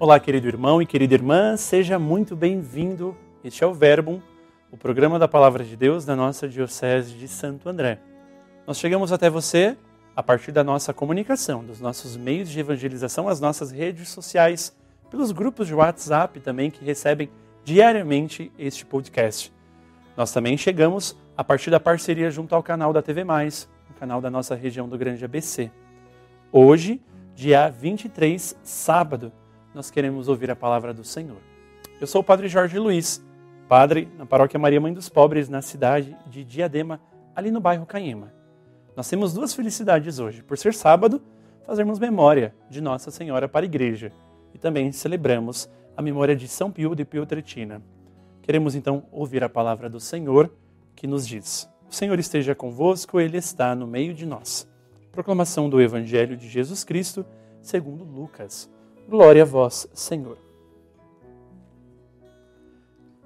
Olá, 0.00 0.20
querido 0.20 0.46
irmão 0.46 0.80
e 0.80 0.86
querida 0.86 1.14
irmã, 1.14 1.56
seja 1.56 1.98
muito 1.98 2.36
bem-vindo. 2.36 3.16
Este 3.42 3.64
é 3.64 3.66
o 3.66 3.74
Verbum, 3.74 4.20
o 4.70 4.76
programa 4.76 5.18
da 5.18 5.26
Palavra 5.26 5.64
de 5.64 5.76
Deus 5.76 6.04
da 6.04 6.14
nossa 6.14 6.48
Diocese 6.48 7.14
de 7.14 7.26
Santo 7.26 7.68
André. 7.68 7.98
Nós 8.64 8.78
chegamos 8.78 9.10
até 9.10 9.28
você 9.28 9.76
a 10.14 10.22
partir 10.22 10.52
da 10.52 10.62
nossa 10.62 10.94
comunicação, 10.94 11.64
dos 11.64 11.80
nossos 11.80 12.16
meios 12.16 12.48
de 12.48 12.60
evangelização, 12.60 13.26
as 13.26 13.40
nossas 13.40 13.72
redes 13.72 14.08
sociais, 14.08 14.72
pelos 15.10 15.32
grupos 15.32 15.66
de 15.66 15.74
WhatsApp 15.74 16.38
também 16.38 16.70
que 16.70 16.84
recebem 16.84 17.28
diariamente 17.64 18.52
este 18.56 18.86
podcast. 18.86 19.52
Nós 20.16 20.30
também 20.30 20.56
chegamos 20.56 21.16
a 21.36 21.42
partir 21.42 21.70
da 21.70 21.80
parceria 21.80 22.30
junto 22.30 22.54
ao 22.54 22.62
canal 22.62 22.92
da 22.92 23.02
TV 23.02 23.24
Mais, 23.24 23.68
o 23.90 23.94
canal 23.94 24.20
da 24.20 24.30
nossa 24.30 24.54
região 24.54 24.88
do 24.88 24.96
Grande 24.96 25.24
ABC. 25.24 25.72
Hoje, 26.52 27.02
dia 27.34 27.68
23, 27.68 28.56
sábado, 28.62 29.32
nós 29.74 29.90
queremos 29.90 30.28
ouvir 30.28 30.50
a 30.50 30.56
palavra 30.56 30.92
do 30.92 31.04
Senhor. 31.04 31.38
Eu 32.00 32.06
sou 32.06 32.20
o 32.20 32.24
Padre 32.24 32.48
Jorge 32.48 32.78
Luiz, 32.78 33.24
padre 33.68 34.08
na 34.16 34.24
Paróquia 34.24 34.58
Maria 34.58 34.80
Mãe 34.80 34.92
dos 34.92 35.08
Pobres, 35.08 35.48
na 35.48 35.60
cidade 35.60 36.16
de 36.26 36.44
Diadema, 36.44 37.00
ali 37.34 37.50
no 37.50 37.60
bairro 37.60 37.84
Canhema. 37.84 38.32
Nós 38.96 39.08
temos 39.08 39.32
duas 39.32 39.54
felicidades 39.54 40.18
hoje. 40.18 40.42
Por 40.42 40.56
ser 40.58 40.74
sábado, 40.74 41.22
fazermos 41.64 41.98
memória 41.98 42.54
de 42.70 42.80
Nossa 42.80 43.10
Senhora 43.10 43.48
para 43.48 43.64
a 43.64 43.68
Igreja 43.68 44.10
e 44.54 44.58
também 44.58 44.90
celebramos 44.90 45.68
a 45.96 46.02
memória 46.02 46.34
de 46.34 46.48
São 46.48 46.70
Pio 46.70 46.94
de 46.94 47.04
Pietrelcina. 47.04 47.82
Queremos 48.42 48.74
então 48.74 49.04
ouvir 49.12 49.44
a 49.44 49.48
palavra 49.48 49.90
do 49.90 50.00
Senhor 50.00 50.50
que 50.96 51.06
nos 51.06 51.26
diz: 51.26 51.68
O 51.88 51.94
Senhor 51.94 52.18
esteja 52.18 52.54
convosco, 52.54 53.20
ele 53.20 53.36
está 53.36 53.74
no 53.74 53.86
meio 53.86 54.14
de 54.14 54.24
nós. 54.24 54.66
Proclamação 55.12 55.68
do 55.68 55.80
Evangelho 55.80 56.36
de 56.36 56.48
Jesus 56.48 56.84
Cristo, 56.84 57.26
segundo 57.60 58.04
Lucas. 58.04 58.70
Glória 59.08 59.40
a 59.40 59.46
vós, 59.46 59.88
Senhor. 59.94 60.36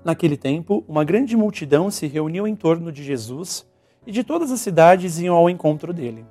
Naquele 0.05 0.37
tempo, 0.37 0.85
uma 0.87 1.03
grande 1.03 1.37
multidão 1.37 1.91
se 1.91 2.07
reuniu 2.07 2.47
em 2.47 2.55
torno 2.55 2.93
de 2.93 3.03
Jesus 3.03 3.67
e 4.07 4.13
de 4.13 4.23
todas 4.23 4.53
as 4.53 4.61
cidades 4.61 5.19
iam 5.19 5.35
ao 5.35 5.51
encontro 5.51 5.93
dele. 5.93 6.25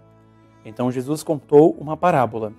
Então 0.64 0.90
Jesus 0.90 1.22
contou 1.22 1.72
uma 1.72 1.98
parábola. 1.98 2.54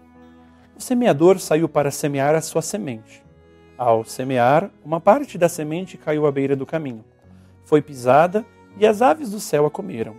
O 0.76 0.82
semeador 0.82 1.38
saiu 1.38 1.66
para 1.66 1.90
semear 1.90 2.34
a 2.34 2.42
sua 2.42 2.60
semente. 2.60 3.24
Ao 3.78 4.04
semear, 4.04 4.70
uma 4.84 5.00
parte 5.00 5.38
da 5.38 5.48
semente 5.48 5.96
caiu 5.96 6.26
à 6.26 6.30
beira 6.30 6.54
do 6.54 6.66
caminho. 6.66 7.06
Foi 7.64 7.80
pisada 7.80 8.44
e 8.76 8.86
as 8.86 9.00
aves 9.00 9.30
do 9.30 9.40
céu 9.40 9.64
a 9.64 9.70
comeram. 9.70 10.14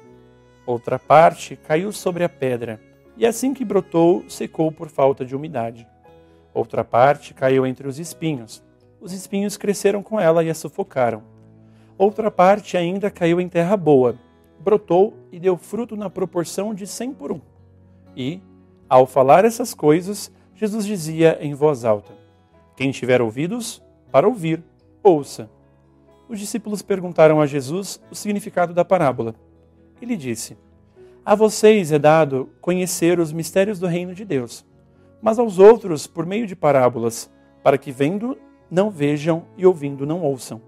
Outra 0.65 0.97
parte 0.97 1.55
caiu 1.55 1.91
sobre 1.91 2.23
a 2.23 2.29
pedra, 2.29 2.81
e 3.15 3.27
assim 3.27 3.53
que 3.53 3.63
brotou, 3.63 4.27
secou 4.27 4.71
por 4.71 4.89
falta 4.89 5.23
de 5.23 5.35
umidade. 5.35 5.92
Outra 6.53 6.83
parte 6.83 7.33
caiu 7.33 7.65
entre 7.65 7.87
os 7.87 7.97
espinhos. 7.97 8.63
Os 9.01 9.11
espinhos 9.11 9.57
cresceram 9.57 10.03
com 10.03 10.19
ela 10.19 10.43
e 10.43 10.49
a 10.49 10.53
sufocaram. 10.53 11.23
Outra 11.97 12.29
parte 12.29 12.77
ainda 12.77 13.09
caiu 13.09 13.41
em 13.41 13.49
terra 13.49 13.75
boa, 13.75 14.15
brotou 14.59 15.13
e 15.31 15.39
deu 15.39 15.57
fruto 15.57 15.95
na 15.95 16.09
proporção 16.09 16.73
de 16.73 16.85
cem 16.85 17.11
por 17.11 17.31
um. 17.31 17.41
E, 18.15 18.39
ao 18.87 19.07
falar 19.07 19.45
essas 19.45 19.73
coisas, 19.73 20.31
Jesus 20.53 20.85
dizia 20.85 21.39
em 21.41 21.55
voz 21.55 21.83
alta: 21.83 22.13
Quem 22.77 22.91
tiver 22.91 23.21
ouvidos, 23.21 23.81
para 24.11 24.27
ouvir, 24.27 24.63
ouça. 25.01 25.49
Os 26.29 26.39
discípulos 26.39 26.81
perguntaram 26.81 27.41
a 27.41 27.47
Jesus 27.47 27.99
o 28.11 28.15
significado 28.15 28.73
da 28.73 28.85
parábola. 28.85 29.33
Ele 29.99 30.15
disse: 30.15 30.55
A 31.25 31.33
vocês 31.33 31.91
é 31.91 31.97
dado 31.97 32.49
conhecer 32.61 33.19
os 33.19 33.33
mistérios 33.33 33.79
do 33.79 33.87
reino 33.87 34.13
de 34.13 34.23
Deus 34.23 34.63
mas 35.23 35.39
aos 35.39 35.57
outros 35.57 36.05
por 36.05 36.25
meio 36.25 36.45
de 36.45 36.53
parábolas, 36.53 37.31
para 37.63 37.77
que 37.77 37.93
vendo 37.93 38.37
não 38.69 38.91
vejam 38.91 39.45
e 39.57 39.65
ouvindo 39.65 40.05
não 40.05 40.21
ouçam. 40.21 40.61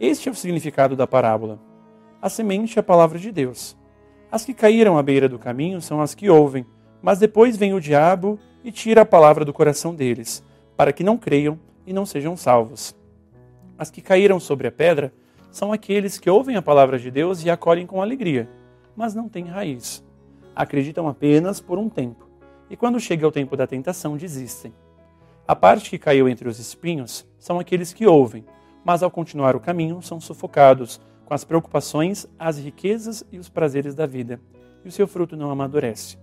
Este 0.00 0.26
é 0.26 0.32
o 0.32 0.34
significado 0.34 0.96
da 0.96 1.06
parábola. 1.06 1.60
A 2.20 2.30
semente 2.30 2.78
é 2.78 2.80
a 2.80 2.82
palavra 2.82 3.18
de 3.18 3.30
Deus. 3.30 3.76
As 4.32 4.42
que 4.42 4.54
caíram 4.54 4.96
à 4.96 5.02
beira 5.02 5.28
do 5.28 5.38
caminho 5.38 5.82
são 5.82 6.00
as 6.00 6.14
que 6.14 6.30
ouvem, 6.30 6.64
mas 7.02 7.18
depois 7.18 7.58
vem 7.58 7.74
o 7.74 7.80
diabo 7.80 8.38
e 8.64 8.72
tira 8.72 9.02
a 9.02 9.06
palavra 9.06 9.44
do 9.44 9.52
coração 9.52 9.94
deles, 9.94 10.42
para 10.78 10.90
que 10.90 11.04
não 11.04 11.18
creiam 11.18 11.60
e 11.86 11.92
não 11.92 12.06
sejam 12.06 12.38
salvos. 12.38 12.96
As 13.76 13.90
que 13.90 14.00
caíram 14.00 14.40
sobre 14.40 14.66
a 14.66 14.72
pedra 14.72 15.12
são 15.50 15.74
aqueles 15.74 16.18
que 16.18 16.30
ouvem 16.30 16.56
a 16.56 16.62
palavra 16.62 16.98
de 16.98 17.10
Deus 17.10 17.44
e 17.44 17.50
acolhem 17.50 17.86
com 17.86 18.00
alegria, 18.00 18.48
mas 18.96 19.14
não 19.14 19.28
têm 19.28 19.44
raiz. 19.44 20.02
Acreditam 20.56 21.06
apenas 21.06 21.60
por 21.60 21.78
um 21.78 21.90
tempo 21.90 22.23
e 22.68 22.76
quando 22.76 23.00
chega 23.00 23.26
o 23.26 23.32
tempo 23.32 23.56
da 23.56 23.66
tentação, 23.66 24.16
desistem. 24.16 24.72
A 25.46 25.54
parte 25.54 25.90
que 25.90 25.98
caiu 25.98 26.28
entre 26.28 26.48
os 26.48 26.58
espinhos 26.58 27.26
são 27.38 27.58
aqueles 27.58 27.92
que 27.92 28.06
ouvem, 28.06 28.44
mas 28.84 29.02
ao 29.02 29.10
continuar 29.10 29.54
o 29.54 29.60
caminho 29.60 30.00
são 30.00 30.20
sufocados 30.20 31.00
com 31.24 31.34
as 31.34 31.44
preocupações, 31.44 32.26
as 32.38 32.58
riquezas 32.58 33.24
e 33.30 33.38
os 33.38 33.48
prazeres 33.48 33.94
da 33.94 34.06
vida, 34.06 34.40
e 34.84 34.88
o 34.88 34.92
seu 34.92 35.06
fruto 35.06 35.36
não 35.36 35.50
amadurece. 35.50 36.18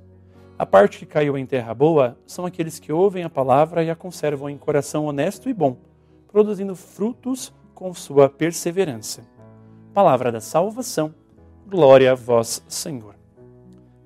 A 0.57 0.66
parte 0.66 1.00
que 1.00 1.06
caiu 1.06 1.38
em 1.38 1.46
terra 1.46 1.74
boa 1.74 2.18
são 2.25 2.46
aqueles 2.46 2.79
que 2.79 2.91
ouvem 2.91 3.23
a 3.23 3.29
palavra 3.29 3.84
e 3.84 3.90
a 3.90 3.96
conservam 3.96 4.50
em 4.50 4.58
coração 4.58 5.06
honesto 5.06 5.50
e 5.50 5.53
bom, 5.53 5.78
produzindo 6.28 6.75
frutos 6.75 7.53
com 7.73 7.94
sua 7.94 8.29
perseverança. 8.29 9.23
Palavra 9.94 10.31
da 10.31 10.40
salvação. 10.40 11.13
Glória 11.68 12.12
a 12.12 12.16
vós, 12.16 12.63
Senhor. 12.68 13.21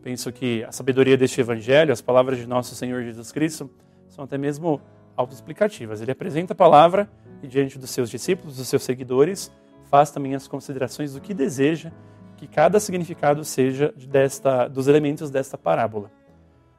Penso 0.06 0.32
que 0.32 0.64
a 0.64 0.72
sabedoria 0.72 1.18
deste 1.18 1.42
evangelho, 1.42 1.92
as 1.92 2.00
palavras 2.00 2.38
de 2.38 2.46
nosso 2.46 2.76
Senhor 2.76 3.02
Jesus 3.02 3.32
Cristo, 3.32 3.68
são 4.08 4.24
até 4.24 4.38
mesmo 4.38 4.80
autoexplicativas. 5.18 6.00
Ele 6.00 6.12
apresenta 6.12 6.54
a 6.54 6.56
palavra 6.56 7.10
e, 7.42 7.48
diante 7.48 7.80
dos 7.80 7.90
seus 7.90 8.08
discípulos, 8.08 8.58
dos 8.58 8.68
seus 8.68 8.84
seguidores, 8.84 9.52
faz 9.90 10.12
também 10.12 10.36
as 10.36 10.48
considerações 10.48 11.14
do 11.14 11.22
que 11.22 11.34
deseja 11.34 11.92
que 12.38 12.46
cada 12.46 12.80
significado 12.80 13.44
seja 13.44 13.92
desta, 13.98 14.68
dos 14.68 14.88
elementos 14.88 15.32
desta 15.32 15.58
parábola. 15.58 16.12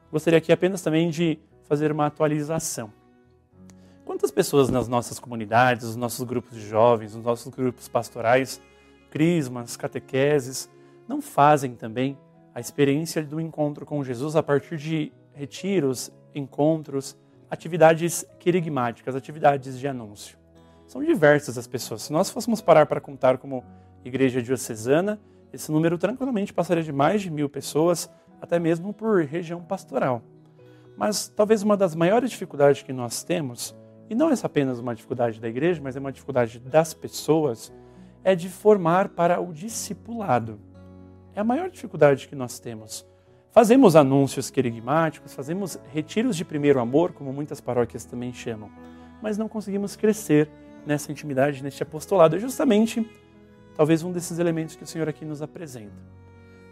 Gostaria 0.09 0.37
aqui 0.37 0.53
apenas 0.53 0.81
também 0.81 1.09
de 1.09 1.37
fazer 1.65 1.91
uma 1.91 2.05
atualização. 2.05 2.93
Quantas 4.05 4.31
pessoas 4.31 4.69
nas 4.69 4.87
nossas 4.87 5.19
comunidades, 5.19 5.85
nos 5.87 5.97
nossos 5.97 6.23
grupos 6.23 6.57
de 6.57 6.65
jovens, 6.65 7.13
nos 7.13 7.25
nossos 7.25 7.53
grupos 7.53 7.89
pastorais, 7.89 8.61
crismas, 9.11 9.75
catequeses, 9.75 10.69
não 11.09 11.21
fazem 11.21 11.75
também 11.75 12.17
a 12.57 12.59
experiência 12.59 13.21
do 13.21 13.39
encontro 13.39 13.85
com 13.85 14.03
Jesus 14.03 14.35
a 14.35 14.41
partir 14.41 14.77
de 14.77 15.13
retiros, 15.31 16.11
encontros, 16.33 17.15
atividades 17.51 18.25
querigmáticas, 18.39 19.15
atividades 19.15 19.77
de 19.77 19.87
anúncio. 19.87 20.39
São 20.87 21.03
diversas 21.03 21.55
as 21.55 21.67
pessoas. 21.67 22.01
Se 22.01 22.11
nós 22.11 22.31
fôssemos 22.31 22.59
parar 22.59 22.87
para 22.87 22.99
contar 22.99 23.37
como 23.37 23.63
igreja 24.03 24.41
diocesana, 24.41 25.21
esse 25.53 25.71
número 25.71 25.99
tranquilamente 25.99 26.51
passaria 26.51 26.81
de 26.81 26.91
mais 26.91 27.21
de 27.21 27.29
mil 27.29 27.47
pessoas, 27.47 28.09
até 28.41 28.57
mesmo 28.57 28.91
por 28.91 29.23
região 29.23 29.61
pastoral. 29.61 30.23
Mas 30.97 31.27
talvez 31.27 31.61
uma 31.61 31.77
das 31.77 31.93
maiores 31.93 32.31
dificuldades 32.31 32.81
que 32.81 32.91
nós 32.91 33.23
temos, 33.23 33.75
e 34.09 34.15
não 34.15 34.31
é 34.31 34.33
apenas 34.41 34.79
uma 34.79 34.95
dificuldade 34.95 35.39
da 35.39 35.47
igreja, 35.47 35.79
mas 35.79 35.95
é 35.95 35.99
uma 35.99 36.11
dificuldade 36.11 36.57
das 36.57 36.91
pessoas, 36.91 37.71
é 38.23 38.33
de 38.33 38.49
formar 38.49 39.09
para 39.09 39.39
o 39.39 39.53
discipulado. 39.53 40.59
É 41.37 41.39
a 41.39 41.43
maior 41.43 41.69
dificuldade 41.69 42.27
que 42.27 42.35
nós 42.35 42.57
temos. 42.57 43.05
Fazemos 43.51 43.95
anúncios 43.95 44.49
querigmáticos, 44.49 45.35
fazemos 45.35 45.79
retiros 45.93 46.35
de 46.35 46.43
primeiro 46.43 46.79
amor, 46.79 47.11
como 47.11 47.31
muitas 47.31 47.61
paróquias 47.61 48.03
também 48.03 48.33
chamam, 48.33 48.71
mas 49.21 49.37
não 49.37 49.47
conseguimos 49.47 49.95
crescer 49.95 50.49
nessa 50.83 51.11
intimidade, 51.11 51.61
neste 51.61 51.83
apostolado. 51.83 52.35
É 52.35 52.39
justamente, 52.39 53.07
talvez, 53.75 54.01
um 54.01 54.11
desses 54.11 54.39
elementos 54.39 54.75
que 54.75 54.83
o 54.83 54.87
Senhor 54.87 55.07
aqui 55.07 55.23
nos 55.23 55.43
apresenta. 55.43 55.93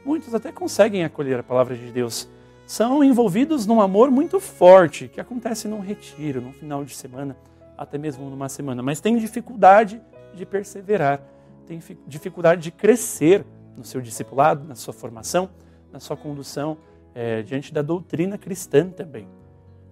Muitos 0.04 0.34
até 0.34 0.52
conseguem 0.52 1.04
acolher 1.04 1.38
a 1.42 1.44
palavra 1.44 1.76
de 1.76 1.92
Deus, 1.92 2.28
são 2.66 3.04
envolvidos 3.04 3.68
num 3.68 3.80
amor 3.80 4.10
muito 4.10 4.40
forte, 4.40 5.08
que 5.08 5.22
acontece 5.22 5.68
num 5.68 5.80
retiro, 5.80 6.42
num 6.42 6.52
final 6.52 6.84
de 6.84 6.96
semana, 6.96 7.38
até 7.78 8.00
mesmo 8.00 8.28
numa 8.32 8.50
semana, 8.50 8.82
mas 8.82 9.00
têm 9.00 9.16
dificuldade 9.16 10.02
de 10.34 10.44
perseverar, 10.44 11.22
têm 11.68 11.80
dificuldade 12.08 12.64
de 12.64 12.72
crescer 12.72 13.46
no 13.78 13.84
seu 13.84 14.02
discipulado, 14.02 14.68
na 14.68 14.76
sua 14.76 14.94
formação, 14.94 15.50
na 15.92 16.00
sua 16.00 16.18
condução 16.18 16.78
é, 17.14 17.42
diante 17.42 17.74
da 17.74 17.82
doutrina 17.82 18.38
cristã 18.38 18.90
também. 18.90 19.28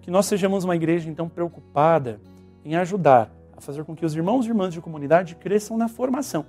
Que 0.02 0.10
nós 0.10 0.26
sejamos 0.26 0.64
uma 0.64 0.76
igreja, 0.76 1.08
então, 1.08 1.28
preocupada 1.28 2.20
em 2.64 2.76
ajudar 2.76 3.30
a 3.56 3.60
fazer 3.60 3.84
com 3.84 3.96
que 3.96 4.04
os 4.04 4.14
irmãos 4.14 4.44
e 4.44 4.48
irmãs 4.48 4.74
de 4.74 4.80
comunidade 4.80 5.34
cresçam 5.36 5.76
na 5.76 5.88
formação, 5.88 6.44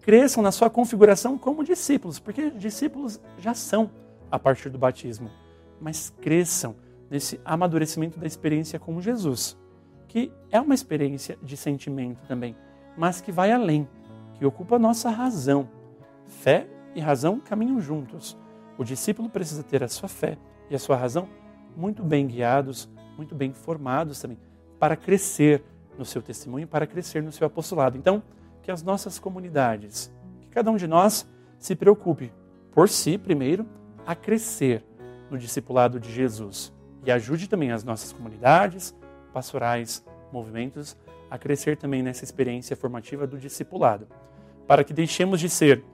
cresçam 0.00 0.42
na 0.42 0.52
sua 0.52 0.68
configuração 0.68 1.38
como 1.38 1.64
discípulos, 1.64 2.18
porque 2.18 2.50
discípulos 2.50 3.20
já 3.38 3.54
são 3.54 3.90
a 4.30 4.38
partir 4.38 4.68
do 4.68 4.78
batismo, 4.78 5.30
mas 5.80 6.10
cresçam 6.20 6.76
nesse 7.10 7.40
amadurecimento 7.44 8.18
da 8.18 8.26
experiência 8.26 8.78
com 8.78 9.00
Jesus, 9.00 9.56
que 10.06 10.32
é 10.50 10.60
uma 10.60 10.74
experiência 10.74 11.38
de 11.42 11.56
sentimento 11.56 12.26
também, 12.26 12.54
mas 12.96 13.20
que 13.20 13.32
vai 13.32 13.52
além, 13.52 13.88
que 14.34 14.44
ocupa 14.44 14.76
a 14.76 14.78
nossa 14.78 15.08
razão. 15.10 15.68
Fé 16.26 16.66
e 16.94 17.00
razão 17.00 17.40
caminham 17.40 17.80
juntos. 17.80 18.36
O 18.76 18.84
discípulo 18.84 19.28
precisa 19.28 19.62
ter 19.62 19.82
a 19.82 19.88
sua 19.88 20.08
fé 20.08 20.38
e 20.70 20.74
a 20.74 20.78
sua 20.78 20.96
razão 20.96 21.28
muito 21.76 22.02
bem 22.02 22.26
guiados, 22.26 22.88
muito 23.16 23.34
bem 23.34 23.52
formados 23.52 24.20
também, 24.20 24.38
para 24.78 24.96
crescer 24.96 25.64
no 25.98 26.04
seu 26.04 26.22
testemunho, 26.22 26.66
para 26.66 26.86
crescer 26.86 27.22
no 27.22 27.32
seu 27.32 27.46
apostolado. 27.46 27.96
Então, 27.96 28.22
que 28.62 28.70
as 28.70 28.82
nossas 28.82 29.18
comunidades, 29.18 30.12
que 30.40 30.48
cada 30.48 30.70
um 30.70 30.76
de 30.76 30.86
nós 30.86 31.26
se 31.58 31.74
preocupe 31.74 32.32
por 32.72 32.88
si 32.88 33.18
primeiro 33.18 33.66
a 34.06 34.14
crescer 34.14 34.84
no 35.30 35.38
discipulado 35.38 35.98
de 35.98 36.12
Jesus 36.12 36.72
e 37.04 37.10
ajude 37.10 37.48
também 37.48 37.72
as 37.72 37.82
nossas 37.82 38.12
comunidades, 38.12 38.94
pastorais, 39.32 40.04
movimentos 40.32 40.96
a 41.30 41.38
crescer 41.38 41.76
também 41.76 42.02
nessa 42.02 42.24
experiência 42.24 42.76
formativa 42.76 43.26
do 43.26 43.38
discipulado, 43.38 44.06
para 44.66 44.84
que 44.84 44.92
deixemos 44.92 45.40
de 45.40 45.48
ser 45.48 45.84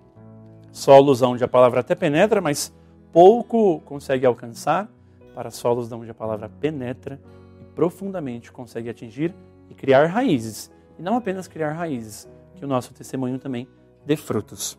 solos 0.75 1.23
onde 1.23 1.45
a 1.45 1.49
palavra 1.49 1.81
até 1.81 1.95
penetra, 1.95 2.41
mas 2.41 2.75
pouco 3.13 3.81
consegue 3.85 4.27
alcançar, 4.27 4.91
para 5.33 5.51
solos 5.51 5.91
onde 5.93 6.11
a 6.11 6.15
palavra 6.15 6.49
penetra 6.49 7.21
e 7.61 7.65
profundamente 7.77 8.51
consegue 8.51 8.91
atingir 8.91 9.33
e 9.71 9.75
criar 9.75 10.07
raízes. 10.07 10.71
E 10.99 11.03
não 11.03 11.17
apenas 11.17 11.47
criar 11.47 11.73
raízes, 11.73 12.29
que 12.57 12.65
o 12.65 12.69
nosso 12.69 12.93
testemunho 12.93 13.39
também 13.39 13.69
dê 14.05 14.17
frutos. 14.17 14.77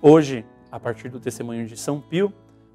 Hoje, 0.00 0.46
a 0.72 0.80
partir 0.80 1.10
do 1.10 1.20
testemunho 1.20 1.66
de 1.66 1.76
São 1.76 2.00
Pio, 2.00 2.32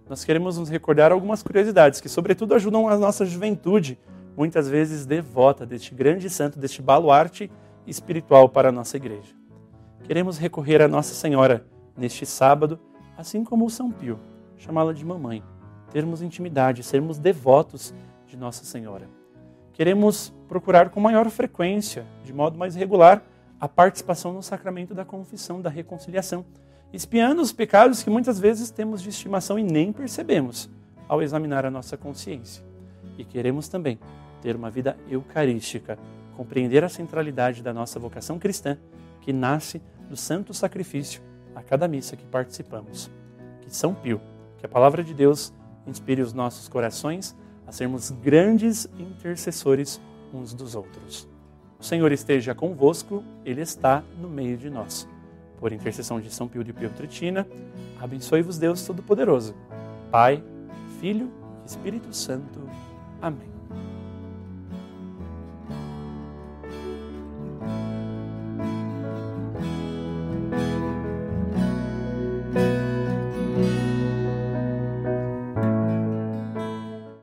nós 0.08 0.24
queremos 0.24 0.58
nos 0.58 0.70
recordar 0.70 1.12
algumas 1.12 1.42
curiosidades 1.42 2.00
que, 2.00 2.10
sobretudo, 2.10 2.54
ajudam 2.54 2.88
a 2.88 2.96
nossa 2.98 3.26
juventude, 3.26 3.98
muitas 4.38 4.70
vezes 4.70 5.08
devota 5.08 5.66
deste 5.66 5.96
grande 5.96 6.30
santo, 6.30 6.60
deste 6.60 6.84
baluarte 6.84 7.52
espiritual 7.88 8.48
para 8.48 8.70
a 8.70 8.72
nossa 8.72 8.98
igreja. 8.98 9.34
Queremos 10.04 10.38
recorrer 10.38 10.82
a 10.82 10.88
Nossa 10.88 11.14
Senhora 11.16 11.66
neste 11.98 12.26
sábado, 12.26 12.80
assim 13.18 13.44
como 13.44 13.66
o 13.66 13.70
São 13.70 13.92
Pio, 13.92 14.20
chamá-la 14.58 14.94
de 14.94 15.06
mamãe, 15.06 15.44
termos 15.92 16.22
intimidade, 16.22 16.84
sermos 16.84 17.18
devotos 17.20 17.94
de 18.28 18.36
Nossa 18.36 18.66
Senhora. 18.66 19.10
Queremos 19.74 20.34
procurar 20.48 20.90
com 20.90 21.00
maior 21.00 21.30
frequência, 21.30 22.06
de 22.24 22.34
modo 22.34 22.58
mais 22.58 22.76
regular, 22.76 23.24
a 23.60 23.68
participação 23.68 24.34
no 24.34 24.44
sacramento 24.44 24.94
da 24.94 25.06
confissão, 25.06 25.62
da 25.62 25.70
reconciliação 25.70 26.46
espiando 26.94 27.42
os 27.42 27.52
pecados 27.52 28.04
que 28.04 28.10
muitas 28.10 28.40
vezes 28.40 28.70
temos 28.70 29.02
de 29.02 29.10
estimação 29.10 29.58
e 29.58 29.64
nem 29.64 29.92
percebemos 29.92 30.70
ao 31.08 31.24
examinar 31.24 31.66
a 31.66 31.72
nossa 31.72 31.98
consciência. 31.98 32.64
E 33.18 33.26
queremos 33.26 33.68
também 33.68 34.00
ter 34.42 34.56
uma 34.56 34.70
vida 34.70 34.96
eucarística, 35.10 35.98
compreender 36.38 36.84
a 36.84 36.90
centralidade 36.90 37.64
da 37.64 37.74
nossa 37.74 38.00
vocação 38.00 38.38
cristã, 38.38 38.78
que 39.22 39.34
nasce 39.34 39.82
do 40.08 40.16
santo 40.16 40.54
sacrifício 40.54 41.22
a 41.56 41.62
cada 41.62 41.88
missa 41.88 42.16
que 42.16 42.26
participamos. 42.26 43.10
Que 43.62 43.74
São 43.74 43.94
Pio, 43.94 44.22
que 44.58 44.66
a 44.66 44.70
palavra 44.70 45.04
de 45.04 45.14
Deus 45.14 45.54
inspire 45.88 46.22
os 46.22 46.34
nossos 46.34 46.68
corações 46.68 47.36
a 47.66 47.72
sermos 47.72 48.12
grandes 48.12 48.88
intercessores 48.98 50.02
uns 50.34 50.54
dos 50.54 50.76
outros. 50.76 51.28
O 51.80 51.84
Senhor 51.84 52.12
esteja 52.12 52.56
convosco, 52.56 53.24
Ele 53.46 53.62
está 53.62 54.04
no 54.20 54.30
meio 54.30 54.58
de 54.58 54.70
nós 54.70 55.08
por 55.64 55.72
intercessão 55.72 56.20
de 56.20 56.30
São 56.30 56.46
Pio 56.46 56.62
de 56.62 56.74
Pietrelcina, 56.74 57.48
abençoe-vos 57.98 58.58
Deus 58.60 58.86
Todo-Poderoso, 58.86 59.56
Pai, 60.12 60.44
Filho 61.00 61.32
e 61.64 61.70
Espírito 61.70 62.14
Santo. 62.14 62.60
Amém. 63.22 63.53